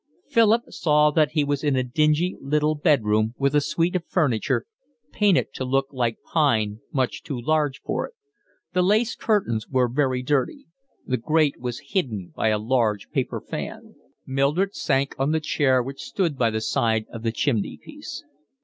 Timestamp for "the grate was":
11.05-11.83